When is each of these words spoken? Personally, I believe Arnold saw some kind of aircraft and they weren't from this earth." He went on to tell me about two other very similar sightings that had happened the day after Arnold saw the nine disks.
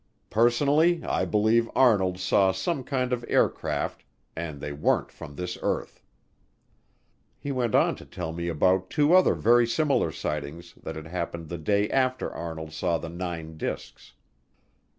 Personally, 0.31 1.03
I 1.03 1.25
believe 1.25 1.69
Arnold 1.75 2.17
saw 2.17 2.51
some 2.51 2.83
kind 2.83 3.13
of 3.13 3.23
aircraft 3.27 4.03
and 4.35 4.59
they 4.59 4.71
weren't 4.73 5.11
from 5.11 5.35
this 5.35 5.59
earth." 5.61 6.01
He 7.37 7.51
went 7.51 7.75
on 7.75 7.95
to 7.97 8.05
tell 8.07 8.33
me 8.33 8.47
about 8.47 8.89
two 8.89 9.13
other 9.13 9.35
very 9.35 9.67
similar 9.67 10.11
sightings 10.11 10.73
that 10.81 10.95
had 10.95 11.05
happened 11.05 11.49
the 11.49 11.59
day 11.59 11.87
after 11.91 12.31
Arnold 12.33 12.73
saw 12.73 12.97
the 12.97 13.09
nine 13.09 13.57
disks. 13.57 14.13